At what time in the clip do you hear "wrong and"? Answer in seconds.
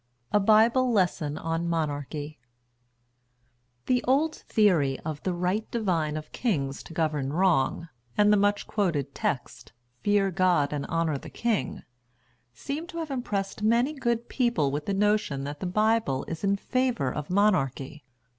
7.31-8.33